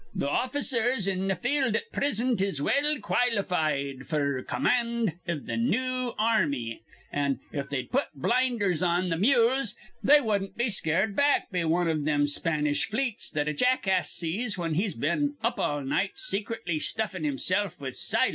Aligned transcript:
Th' 0.19 0.23
officers 0.23 1.05
in 1.05 1.29
th' 1.29 1.37
field 1.39 1.75
at 1.75 1.91
prisint 1.93 2.41
is 2.41 2.59
well 2.59 2.97
qualified 3.03 3.99
f'r 3.99 4.41
command 4.47 5.19
iv 5.27 5.45
th' 5.45 5.59
new 5.59 6.13
ar 6.17 6.45
rmy; 6.45 6.79
an', 7.13 7.39
if 7.51 7.69
they'd 7.69 7.91
put 7.91 8.07
blinders 8.15 8.81
on 8.81 9.11
th' 9.11 9.19
mules, 9.19 9.75
they 10.01 10.19
wudden't 10.19 10.57
be 10.57 10.71
scared 10.71 11.15
back 11.15 11.51
be 11.51 11.63
wan 11.65 11.87
iv 11.87 12.03
thim 12.03 12.25
Spanish 12.25 12.87
fleets 12.87 13.29
that 13.29 13.47
a 13.47 13.53
jackass 13.53 14.09
sees 14.09 14.55
whin 14.55 14.73
he's 14.73 14.95
been 14.95 15.35
up 15.43 15.59
all 15.59 15.81
night, 15.83 16.17
secretly 16.17 16.79
stuffing 16.79 17.21
himsilf 17.21 17.79
with 17.79 17.95
silo. 17.95 18.29